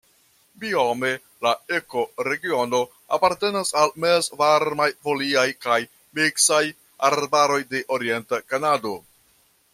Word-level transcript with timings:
Biome 0.61 1.09
la 1.47 1.51
ekoregiono 1.79 2.79
apartenas 3.17 3.73
al 3.83 3.93
mezvarmaj 4.05 4.89
foliaj 5.09 5.47
kaj 5.67 5.79
miksaj 6.21 6.63
arbaroj 7.11 7.61
de 7.77 7.85
orienta 7.99 8.43
Kanado. 8.51 8.99